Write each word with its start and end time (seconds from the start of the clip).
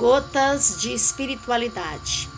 Gotas 0.00 0.80
de 0.80 0.92
espiritualidade. 0.94 2.30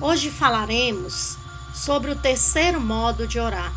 Hoje 0.00 0.30
falaremos 0.30 1.36
sobre 1.74 2.10
o 2.10 2.16
terceiro 2.16 2.80
modo 2.80 3.26
de 3.26 3.38
orar, 3.38 3.74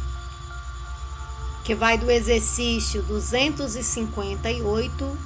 que 1.65 1.75
vai 1.75 1.97
do 1.97 2.09
exercício 2.09 3.03
258 3.03 5.17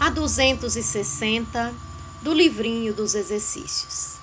a 0.00 0.08
260 0.08 1.74
do 2.22 2.32
livrinho 2.32 2.94
dos 2.94 3.14
exercícios. 3.14 4.14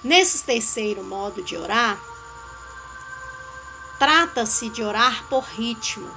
Nesse 0.00 0.44
terceiro 0.44 1.02
modo 1.02 1.42
de 1.42 1.56
orar, 1.56 2.00
trata-se 3.98 4.68
de 4.68 4.84
orar 4.84 5.24
por 5.28 5.42
ritmo, 5.42 6.08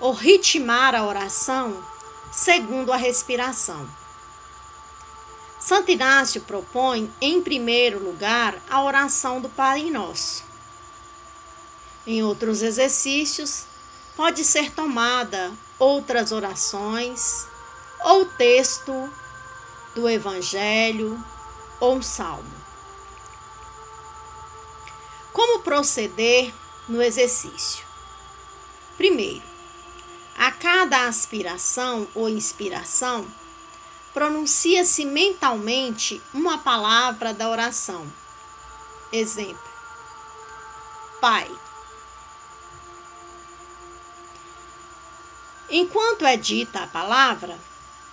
ou 0.00 0.14
ritmar 0.14 0.94
a 0.94 1.04
oração 1.04 1.84
segundo 2.32 2.94
a 2.94 2.96
respiração. 2.96 3.86
Santo 5.64 5.92
Inácio 5.92 6.40
propõe, 6.40 7.08
em 7.20 7.40
primeiro 7.40 8.02
lugar, 8.02 8.60
a 8.68 8.82
oração 8.82 9.40
do 9.40 9.48
Pai 9.48 9.90
Nosso. 9.90 10.42
Em 12.04 12.20
outros 12.20 12.62
exercícios, 12.62 13.64
pode 14.16 14.44
ser 14.44 14.72
tomada 14.72 15.52
outras 15.78 16.32
orações, 16.32 17.46
ou 18.04 18.26
texto 18.26 18.92
do 19.94 20.08
Evangelho, 20.08 21.24
ou 21.78 21.94
um 21.94 22.02
salmo. 22.02 22.52
Como 25.32 25.60
proceder 25.60 26.52
no 26.88 27.00
exercício? 27.00 27.86
Primeiro, 28.96 29.44
a 30.36 30.50
cada 30.50 31.06
aspiração 31.06 32.08
ou 32.16 32.28
inspiração, 32.28 33.24
pronuncia-se 34.12 35.04
mentalmente 35.04 36.22
uma 36.32 36.58
palavra 36.58 37.32
da 37.32 37.48
oração. 37.48 38.06
Exemplo: 39.12 39.70
Pai. 41.20 41.50
Enquanto 45.70 46.26
é 46.26 46.36
dita 46.36 46.80
a 46.80 46.86
palavra, 46.86 47.58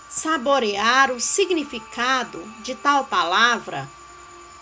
saborear 0.08 1.12
o 1.12 1.20
significado 1.20 2.42
de 2.62 2.74
tal 2.74 3.04
palavra 3.04 3.88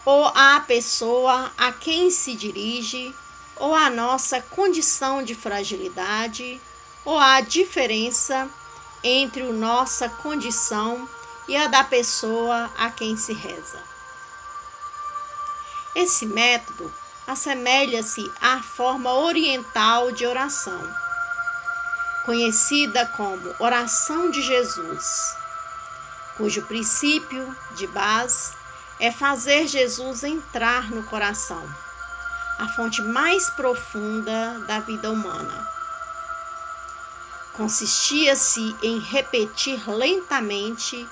ou 0.05 0.27
a 0.27 0.61
pessoa 0.67 1.53
a 1.57 1.73
quem 1.73 2.11
se 2.11 2.35
dirige 2.35 3.15
ou 3.57 3.75
a 3.75 3.89
nossa 3.89 4.41
condição 4.41 5.23
de 5.23 5.35
fragilidade 5.35 6.61
ou 7.05 7.19
a 7.19 7.41
diferença 7.41 8.49
entre 9.03 9.43
a 9.43 9.53
nossa 9.53 10.09
condição 10.09 11.09
e 11.49 11.57
a 11.57 11.67
da 11.67 11.83
pessoa 11.83 12.71
a 12.77 12.91
quem 12.91 13.17
se 13.17 13.33
reza. 13.33 13.83
Esse 15.95 16.27
método 16.27 16.93
assemelha-se 17.27 18.31
à 18.41 18.63
forma 18.63 19.13
oriental 19.13 20.13
de 20.13 20.27
oração, 20.27 20.81
conhecida 22.25 23.07
como 23.17 23.55
oração 23.59 24.31
de 24.31 24.43
Jesus, 24.43 25.35
cujo 26.37 26.63
princípio 26.63 27.57
de 27.73 27.87
base 27.87 28.53
é 29.01 29.11
fazer 29.11 29.67
Jesus 29.67 30.23
entrar 30.23 30.91
no 30.91 31.03
coração, 31.05 31.67
a 32.59 32.69
fonte 32.69 33.01
mais 33.03 33.49
profunda 33.51 34.59
da 34.67 34.81
vida 34.81 35.11
humana 35.11 35.79
consistia-se 37.59 38.77
em 38.81 39.01
repetir 39.01 39.91
lentamente 39.91 41.07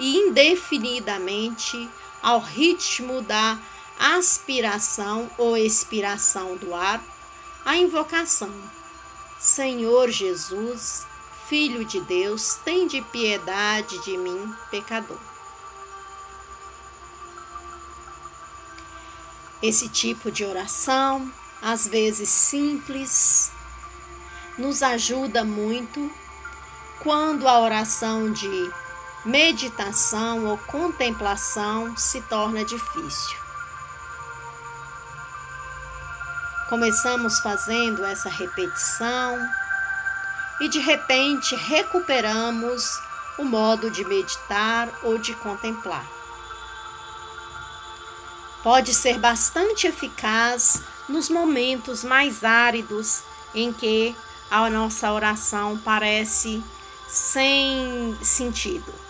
e 0.00 0.16
indefinidamente 0.16 1.88
ao 2.22 2.40
ritmo 2.40 3.20
da 3.20 3.58
aspiração 3.98 5.30
ou 5.36 5.58
expiração 5.58 6.56
do 6.56 6.74
ar, 6.74 7.02
a 7.64 7.76
invocação: 7.76 8.50
Senhor 9.38 10.08
Jesus, 10.08 11.06
Filho 11.46 11.84
de 11.84 12.00
Deus, 12.00 12.54
tem 12.64 12.86
de 12.86 13.02
piedade 13.02 14.02
de 14.02 14.16
mim, 14.16 14.54
pecador. 14.70 15.18
Esse 19.62 19.90
tipo 19.90 20.30
de 20.30 20.44
oração, 20.44 21.30
às 21.60 21.86
vezes 21.86 22.30
simples, 22.30 23.52
nos 24.56 24.82
ajuda 24.82 25.44
muito 25.44 26.10
quando 27.02 27.46
a 27.46 27.60
oração 27.60 28.32
de 28.32 28.70
meditação 29.24 30.46
ou 30.46 30.56
contemplação 30.56 31.96
se 31.96 32.20
torna 32.22 32.64
difícil. 32.64 33.36
Começamos 36.68 37.40
fazendo 37.40 38.04
essa 38.04 38.30
repetição 38.30 39.38
e 40.60 40.68
de 40.68 40.78
repente 40.78 41.54
recuperamos 41.54 43.00
o 43.38 43.44
modo 43.44 43.90
de 43.90 44.04
meditar 44.04 44.88
ou 45.02 45.18
de 45.18 45.34
contemplar. 45.34 46.06
Pode 48.62 48.94
ser 48.94 49.18
bastante 49.18 49.86
eficaz 49.86 50.82
nos 51.08 51.28
momentos 51.28 52.04
mais 52.04 52.44
áridos 52.44 53.22
em 53.54 53.72
que 53.72 54.14
a 54.50 54.68
nossa 54.70 55.12
oração 55.12 55.78
parece 55.84 56.62
sem 57.08 58.16
sentido. 58.22 59.09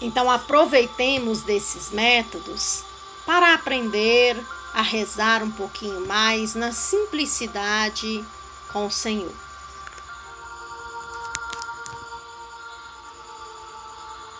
Então, 0.00 0.30
aproveitemos 0.30 1.42
desses 1.42 1.90
métodos 1.90 2.84
para 3.26 3.54
aprender 3.54 4.36
a 4.72 4.82
rezar 4.82 5.42
um 5.42 5.50
pouquinho 5.50 6.06
mais 6.06 6.54
na 6.54 6.72
simplicidade 6.72 8.24
com 8.72 8.86
o 8.86 8.90
Senhor. 8.90 9.49